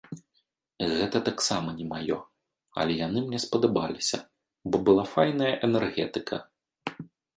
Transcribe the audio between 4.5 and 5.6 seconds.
бо была файная